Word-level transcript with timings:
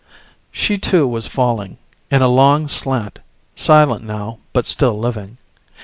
She 0.51 0.79
too 0.79 1.07
was 1.07 1.27
falling, 1.27 1.77
in 2.09 2.23
a 2.23 2.27
long 2.27 2.67
slant, 2.67 3.19
silent 3.55 4.03
now 4.03 4.39
but 4.51 4.65
still 4.65 4.97
living. 4.97 5.37